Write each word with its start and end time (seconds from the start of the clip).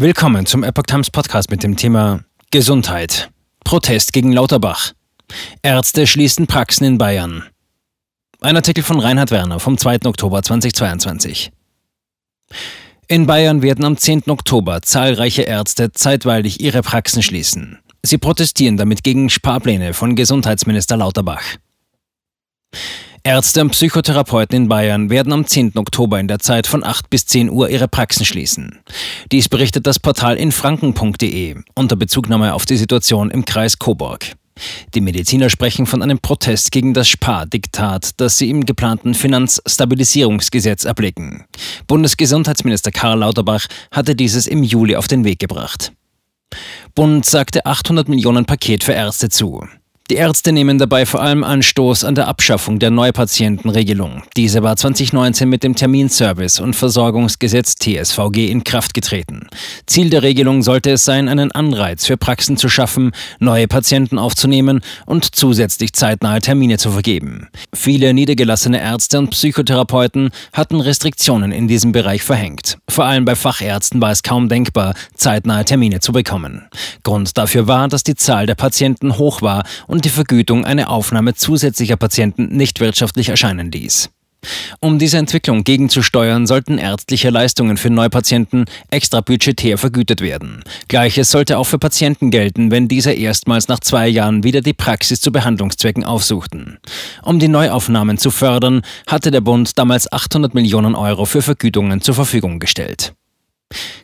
Willkommen 0.00 0.46
zum 0.46 0.62
Epoch 0.62 0.84
Times 0.84 1.10
Podcast 1.10 1.50
mit 1.50 1.64
dem 1.64 1.76
Thema 1.76 2.20
Gesundheit. 2.52 3.30
Protest 3.64 4.12
gegen 4.12 4.32
Lauterbach. 4.32 4.92
Ärzte 5.62 6.06
schließen 6.06 6.46
Praxen 6.46 6.84
in 6.84 6.98
Bayern. 6.98 7.42
Ein 8.40 8.54
Artikel 8.54 8.84
von 8.84 9.00
Reinhard 9.00 9.32
Werner 9.32 9.58
vom 9.58 9.76
2. 9.76 10.04
Oktober 10.04 10.40
2022. 10.40 11.50
In 13.08 13.26
Bayern 13.26 13.60
werden 13.62 13.84
am 13.84 13.96
10. 13.96 14.30
Oktober 14.30 14.82
zahlreiche 14.82 15.42
Ärzte 15.42 15.90
zeitweilig 15.90 16.60
ihre 16.60 16.82
Praxen 16.82 17.20
schließen. 17.20 17.80
Sie 18.04 18.18
protestieren 18.18 18.76
damit 18.76 19.02
gegen 19.02 19.28
Sparpläne 19.28 19.94
von 19.94 20.14
Gesundheitsminister 20.14 20.96
Lauterbach. 20.96 21.42
Ärzte 23.28 23.60
und 23.60 23.70
Psychotherapeuten 23.70 24.56
in 24.56 24.68
Bayern 24.68 25.10
werden 25.10 25.32
am 25.32 25.46
10. 25.46 25.76
Oktober 25.76 26.18
in 26.18 26.28
der 26.28 26.38
Zeit 26.38 26.66
von 26.66 26.84
8 26.84 27.10
bis 27.10 27.26
10 27.26 27.50
Uhr 27.50 27.68
ihre 27.68 27.88
Praxen 27.88 28.24
schließen. 28.24 28.78
Dies 29.32 29.48
berichtet 29.48 29.86
das 29.86 29.98
Portal 29.98 30.36
infranken.de 30.36 31.56
unter 31.74 31.96
Bezugnahme 31.96 32.54
auf 32.54 32.64
die 32.64 32.76
Situation 32.76 33.30
im 33.30 33.44
Kreis 33.44 33.78
Coburg. 33.78 34.32
Die 34.94 35.00
Mediziner 35.00 35.50
sprechen 35.50 35.86
von 35.86 36.02
einem 36.02 36.18
Protest 36.18 36.72
gegen 36.72 36.94
das 36.94 37.08
Spardiktat, 37.08 38.12
das 38.16 38.38
sie 38.38 38.50
im 38.50 38.66
geplanten 38.66 39.14
Finanzstabilisierungsgesetz 39.14 40.84
erblicken. 40.84 41.44
Bundesgesundheitsminister 41.86 42.92
Karl 42.92 43.18
Lauterbach 43.18 43.66
hatte 43.92 44.16
dieses 44.16 44.46
im 44.46 44.62
Juli 44.62 44.96
auf 44.96 45.06
den 45.06 45.24
Weg 45.24 45.38
gebracht. 45.38 45.92
Bund 46.94 47.26
sagte 47.26 47.66
800 47.66 48.08
Millionen 48.08 48.46
Paket 48.46 48.84
für 48.84 48.92
Ärzte 48.92 49.28
zu. 49.28 49.68
Die 50.10 50.14
Ärzte 50.14 50.52
nehmen 50.52 50.78
dabei 50.78 51.04
vor 51.04 51.20
allem 51.20 51.44
Anstoß 51.44 52.04
an 52.04 52.14
der 52.14 52.28
Abschaffung 52.28 52.78
der 52.78 52.90
Neupatientenregelung. 52.90 54.22
Diese 54.38 54.62
war 54.62 54.74
2019 54.74 55.46
mit 55.46 55.62
dem 55.62 55.74
Terminservice- 55.74 56.62
und 56.62 56.74
Versorgungsgesetz 56.74 57.74
TSVG 57.74 58.50
in 58.50 58.64
Kraft 58.64 58.94
getreten. 58.94 59.48
Ziel 59.84 60.08
der 60.08 60.22
Regelung 60.22 60.62
sollte 60.62 60.92
es 60.92 61.04
sein, 61.04 61.28
einen 61.28 61.52
Anreiz 61.52 62.06
für 62.06 62.16
Praxen 62.16 62.56
zu 62.56 62.70
schaffen, 62.70 63.12
neue 63.38 63.68
Patienten 63.68 64.18
aufzunehmen 64.18 64.80
und 65.04 65.36
zusätzlich 65.36 65.92
zeitnahe 65.92 66.40
Termine 66.40 66.78
zu 66.78 66.90
vergeben. 66.90 67.48
Viele 67.74 68.14
niedergelassene 68.14 68.80
Ärzte 68.80 69.18
und 69.18 69.32
Psychotherapeuten 69.32 70.30
hatten 70.54 70.80
Restriktionen 70.80 71.52
in 71.52 71.68
diesem 71.68 71.92
Bereich 71.92 72.22
verhängt. 72.22 72.78
Vor 72.88 73.04
allem 73.04 73.26
bei 73.26 73.34
Fachärzten 73.34 74.00
war 74.00 74.12
es 74.12 74.22
kaum 74.22 74.48
denkbar, 74.48 74.94
zeitnahe 75.12 75.66
Termine 75.66 76.00
zu 76.00 76.12
bekommen. 76.12 76.62
Grund 77.02 77.36
dafür 77.36 77.66
war, 77.66 77.88
dass 77.88 78.04
die 78.04 78.14
Zahl 78.14 78.46
der 78.46 78.54
Patienten 78.54 79.18
hoch 79.18 79.42
war 79.42 79.64
und 79.86 79.97
und 79.98 80.04
die 80.04 80.10
Vergütung 80.10 80.64
eine 80.64 80.90
Aufnahme 80.90 81.34
zusätzlicher 81.34 81.96
Patienten 81.96 82.56
nicht 82.56 82.78
wirtschaftlich 82.78 83.30
erscheinen 83.30 83.72
ließ. 83.72 84.10
Um 84.78 85.00
diese 85.00 85.18
Entwicklung 85.18 85.64
gegenzusteuern, 85.64 86.46
sollten 86.46 86.78
ärztliche 86.78 87.30
Leistungen 87.30 87.76
für 87.76 87.90
Neupatienten 87.90 88.66
extra 88.92 89.22
budgetär 89.22 89.76
vergütet 89.76 90.20
werden. 90.20 90.62
Gleiches 90.86 91.32
sollte 91.32 91.58
auch 91.58 91.64
für 91.64 91.80
Patienten 91.80 92.30
gelten, 92.30 92.70
wenn 92.70 92.86
diese 92.86 93.10
erstmals 93.10 93.66
nach 93.66 93.80
zwei 93.80 94.06
Jahren 94.06 94.44
wieder 94.44 94.60
die 94.60 94.72
Praxis 94.72 95.20
zu 95.20 95.32
Behandlungszwecken 95.32 96.04
aufsuchten. 96.04 96.78
Um 97.24 97.40
die 97.40 97.48
Neuaufnahmen 97.48 98.18
zu 98.18 98.30
fördern, 98.30 98.82
hatte 99.08 99.32
der 99.32 99.40
Bund 99.40 99.76
damals 99.80 100.12
800 100.12 100.54
Millionen 100.54 100.94
Euro 100.94 101.24
für 101.24 101.42
Vergütungen 101.42 102.02
zur 102.02 102.14
Verfügung 102.14 102.60
gestellt. 102.60 103.14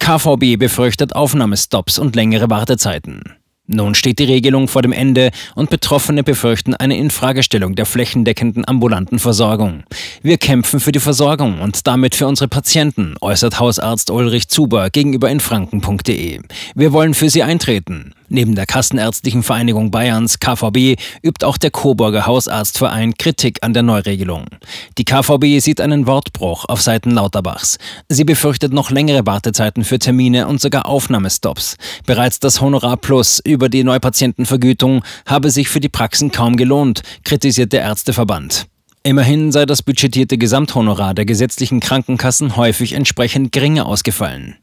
KVB 0.00 0.58
befürchtet 0.58 1.16
Aufnahmestops 1.16 1.98
und 1.98 2.14
längere 2.14 2.50
Wartezeiten. 2.50 3.37
Nun 3.70 3.94
steht 3.94 4.18
die 4.18 4.24
Regelung 4.24 4.66
vor 4.66 4.80
dem 4.80 4.92
Ende 4.92 5.30
und 5.54 5.68
Betroffene 5.68 6.22
befürchten 6.24 6.72
eine 6.72 6.96
Infragestellung 6.96 7.74
der 7.74 7.84
flächendeckenden 7.84 8.66
ambulanten 8.66 9.18
Versorgung. 9.18 9.82
Wir 10.22 10.38
kämpfen 10.38 10.80
für 10.80 10.90
die 10.90 11.00
Versorgung 11.00 11.60
und 11.60 11.86
damit 11.86 12.14
für 12.14 12.26
unsere 12.26 12.48
Patienten, 12.48 13.14
äußert 13.20 13.60
Hausarzt 13.60 14.10
Ulrich 14.10 14.48
Zuber 14.48 14.88
gegenüber 14.88 15.28
infranken.de. 15.28 16.40
Wir 16.74 16.92
wollen 16.94 17.12
für 17.12 17.28
sie 17.28 17.42
eintreten. 17.42 18.14
Neben 18.30 18.54
der 18.54 18.66
Kassenärztlichen 18.66 19.42
Vereinigung 19.42 19.90
Bayerns 19.90 20.38
KVB 20.38 21.00
übt 21.22 21.46
auch 21.46 21.56
der 21.56 21.70
Coburger 21.70 22.26
Hausarztverein 22.26 23.14
Kritik 23.14 23.58
an 23.62 23.72
der 23.72 23.82
Neuregelung. 23.82 24.44
Die 24.98 25.04
KVB 25.04 25.60
sieht 25.60 25.80
einen 25.80 26.06
Wortbruch 26.06 26.66
auf 26.66 26.82
Seiten 26.82 27.10
Lauterbachs. 27.10 27.78
Sie 28.10 28.24
befürchtet 28.24 28.74
noch 28.74 28.90
längere 28.90 29.24
Wartezeiten 29.24 29.82
für 29.82 29.98
Termine 29.98 30.46
und 30.46 30.60
sogar 30.60 30.84
Aufnahmestops. 30.84 31.76
Bereits 32.06 32.38
das 32.38 32.60
Honorar 32.60 32.98
Plus 32.98 33.40
über 33.58 33.68
die 33.68 33.82
Neupatientenvergütung 33.82 35.02
habe 35.26 35.50
sich 35.50 35.68
für 35.68 35.80
die 35.80 35.88
Praxen 35.88 36.30
kaum 36.30 36.56
gelohnt, 36.56 37.02
kritisiert 37.24 37.72
der 37.72 37.82
Ärzteverband. 37.82 38.66
Immerhin 39.02 39.50
sei 39.50 39.66
das 39.66 39.82
budgetierte 39.82 40.38
Gesamthonorar 40.38 41.12
der 41.12 41.24
gesetzlichen 41.24 41.80
Krankenkassen 41.80 42.56
häufig 42.56 42.92
entsprechend 42.92 43.50
geringer 43.50 43.86
ausgefallen. 43.86 44.58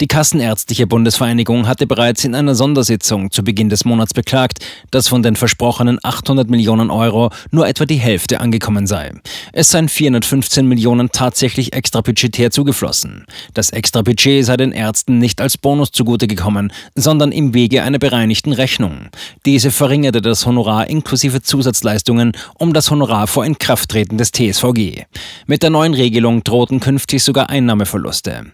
Die 0.00 0.08
Kassenärztliche 0.08 0.88
Bundesvereinigung 0.88 1.68
hatte 1.68 1.86
bereits 1.86 2.24
in 2.24 2.34
einer 2.34 2.56
Sondersitzung 2.56 3.30
zu 3.30 3.44
Beginn 3.44 3.68
des 3.68 3.84
Monats 3.84 4.12
beklagt, 4.14 4.58
dass 4.90 5.06
von 5.06 5.22
den 5.22 5.36
versprochenen 5.36 6.00
800 6.02 6.50
Millionen 6.50 6.90
Euro 6.90 7.30
nur 7.52 7.68
etwa 7.68 7.84
die 7.84 8.00
Hälfte 8.00 8.40
angekommen 8.40 8.88
sei. 8.88 9.12
Es 9.52 9.70
seien 9.70 9.88
415 9.88 10.66
Millionen 10.66 11.10
tatsächlich 11.10 11.72
extrabudgetär 11.72 12.50
zugeflossen. 12.50 13.26
Das 13.54 13.70
Extrabudget 13.70 14.44
sei 14.44 14.56
den 14.56 14.72
Ärzten 14.72 15.18
nicht 15.18 15.40
als 15.40 15.56
Bonus 15.56 15.92
zugute 15.92 16.26
gekommen, 16.26 16.72
sondern 16.96 17.30
im 17.30 17.54
Wege 17.54 17.84
einer 17.84 18.00
bereinigten 18.00 18.52
Rechnung. 18.52 19.08
Diese 19.46 19.70
verringerte 19.70 20.20
das 20.20 20.46
Honorar 20.46 20.88
inklusive 20.88 21.42
Zusatzleistungen 21.42 22.32
um 22.58 22.72
das 22.72 22.90
Honorar 22.90 23.28
vor 23.28 23.44
Inkrafttreten 23.44 24.18
des 24.18 24.32
TSVG. 24.32 25.04
Mit 25.46 25.62
der 25.62 25.70
neuen 25.70 25.94
Regelung 25.94 26.42
drohten 26.42 26.80
künftig 26.80 27.22
sogar 27.22 27.50
Einnahmeverluste. 27.50 28.52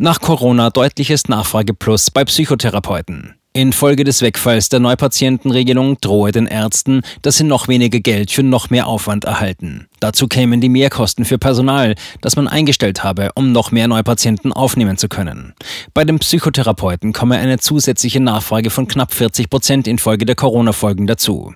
Nach 0.00 0.20
Corona 0.20 0.70
deutliches 0.70 1.26
Nachfrageplus 1.26 2.12
bei 2.12 2.24
Psychotherapeuten. 2.24 3.34
Infolge 3.52 4.04
des 4.04 4.22
Wegfalls 4.22 4.68
der 4.68 4.78
Neupatientenregelung 4.78 6.00
drohe 6.00 6.30
den 6.30 6.46
Ärzten, 6.46 7.02
dass 7.22 7.38
sie 7.38 7.42
noch 7.42 7.66
weniger 7.66 7.98
Geld 7.98 8.30
für 8.30 8.44
noch 8.44 8.70
mehr 8.70 8.86
Aufwand 8.86 9.24
erhalten. 9.24 9.88
Dazu 9.98 10.28
kämen 10.28 10.60
die 10.60 10.68
Mehrkosten 10.68 11.24
für 11.24 11.38
Personal, 11.38 11.96
das 12.20 12.36
man 12.36 12.46
eingestellt 12.46 13.02
habe, 13.02 13.30
um 13.34 13.50
noch 13.50 13.72
mehr 13.72 13.88
Neupatienten 13.88 14.52
aufnehmen 14.52 14.98
zu 14.98 15.08
können. 15.08 15.54
Bei 15.94 16.04
den 16.04 16.20
Psychotherapeuten 16.20 17.12
komme 17.12 17.38
eine 17.38 17.58
zusätzliche 17.58 18.20
Nachfrage 18.20 18.70
von 18.70 18.86
knapp 18.86 19.12
40 19.12 19.50
Prozent 19.50 19.88
infolge 19.88 20.26
der 20.26 20.36
Corona-Folgen 20.36 21.08
dazu. 21.08 21.52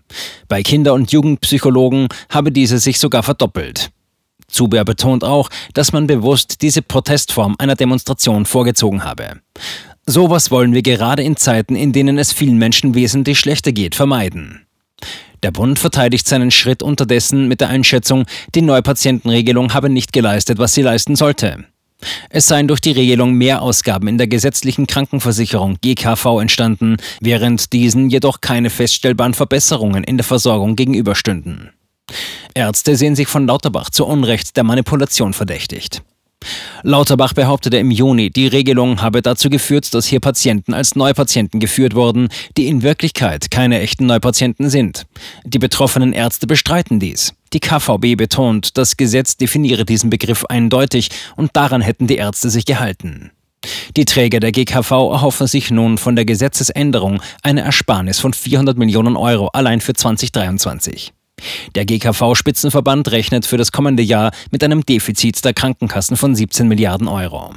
Bei 0.49 0.65
Kinder- 0.65 0.95
und 0.95 1.13
Jugendpsychologen 1.13 2.09
habe 2.29 2.51
diese 2.51 2.79
sich 2.79 2.99
sogar 2.99 3.23
verdoppelt. 3.23 3.93
Zuber 4.53 4.85
betont 4.85 5.25
auch, 5.25 5.49
dass 5.75 5.93
man 5.93 6.07
bewusst 6.07 6.63
diese 6.63 6.83
Protestform 6.83 7.57
einer 7.59 7.75
Demonstration 7.75 8.47
vorgezogen 8.47 9.05
habe. 9.05 9.41
Sowas 10.07 10.51
wollen 10.51 10.75
wir 10.75 10.83
gerade 10.83 11.23
in 11.23 11.37
Zeiten, 11.37 11.77
in 11.77 11.93
denen 11.93 12.19
es 12.19 12.33
vielen 12.33 12.59
Menschen 12.59 12.95
wesentlich 12.95 13.39
schlechter 13.39 13.73
geht, 13.73 13.95
vermeiden. 13.95 14.67
Der 15.43 15.51
Bund 15.51 15.79
verteidigt 15.79 16.29
seinen 16.29 16.51
Schritt 16.51 16.83
unterdessen 16.83 17.49
mit 17.49 17.61
der 17.61 17.69
Einschätzung, 17.69 18.27
die 18.55 18.63
Neupatientenregelung 18.63 19.75
habe 19.75 19.89
nicht 19.89 20.13
geleistet, 20.13 20.59
was 20.59 20.75
sie 20.75 20.83
leisten 20.83 21.17
sollte. 21.17 21.65
Es 22.31 22.47
seien 22.47 22.69
durch 22.69 22.81
die 22.81 22.93
Regelung 22.93 23.35
mehr 23.35 23.63
Ausgaben 23.63 24.09
in 24.09 24.19
der 24.19 24.27
gesetzlichen 24.27 24.87
Krankenversicherung 24.87 25.79
GKV 25.81 26.41
entstanden, 26.41 26.97
während 27.21 27.73
diesen 27.73 28.11
jedoch 28.11 28.41
keine 28.41 28.71
feststellbaren 28.71 29.35
Verbesserungen 29.35 30.05
in 30.05 30.17
der 30.17 30.25
Versorgung 30.25 30.77
gegenüberstünden. 30.77 31.71
Ärzte 32.55 32.97
sehen 32.97 33.17
sich 33.17 33.29
von 33.29 33.47
Lauterbach 33.47 33.91
zu 33.91 34.07
Unrecht 34.07 34.57
der 34.57 34.65
Manipulation 34.65 35.33
verdächtigt. 35.33 36.03
Lauterbach 36.83 37.33
behauptete 37.35 37.77
im 37.77 37.91
Juni, 37.91 38.31
die 38.31 38.47
Regelung 38.47 39.01
habe 39.01 39.23
dazu 39.23 39.49
geführt, 39.49 39.95
dass 39.95 40.07
hier 40.07 40.21
Patienten 40.21 40.75
als 40.75 40.97
Neupatienten 40.97 41.61
geführt 41.61 41.95
wurden, 41.95 42.29
die 42.57 42.67
in 42.67 42.83
Wirklichkeit 42.83 43.51
keine 43.51 43.81
echten 43.81 44.07
Neupatienten 44.07 44.69
sind. 44.69 45.05
Die 45.45 45.59
betroffenen 45.59 46.13
Ärzte 46.13 46.47
bestreiten 46.47 46.99
dies. 46.99 47.35
Die 47.53 47.61
KVB 47.61 48.17
betont, 48.17 48.77
das 48.77 48.97
Gesetz 48.97 49.37
definiere 49.37 49.85
diesen 49.85 50.11
Begriff 50.11 50.45
eindeutig 50.47 51.11
und 51.37 51.51
daran 51.55 51.83
hätten 51.83 52.07
die 52.07 52.17
Ärzte 52.17 52.51
sich 52.51 52.65
gehalten. 52.65 53.31
Die 53.97 54.07
Träger 54.07 54.41
der 54.41 54.51
GKV 54.51 54.91
erhoffen 54.91 55.47
sich 55.47 55.71
nun 55.71 55.99
von 55.99 56.17
der 56.17 56.25
Gesetzesänderung 56.25 57.23
eine 57.43 57.61
Ersparnis 57.61 58.19
von 58.19 58.33
400 58.33 58.77
Millionen 58.77 59.17
Euro 59.17 59.49
allein 59.49 59.81
für 59.81 59.93
2023. 59.93 61.13
Der 61.75 61.85
GKV-Spitzenverband 61.85 63.11
rechnet 63.11 63.47
für 63.47 63.57
das 63.57 63.73
kommende 63.73 64.03
Jahr 64.03 64.33
mit 64.51 64.63
einem 64.65 64.85
Defizit 64.85 65.45
der 65.45 65.55
Krankenkassen 65.55 66.17
von 66.17 66.35
17 66.35 66.69
Milliarden 66.69 67.09
Euro. 67.09 67.55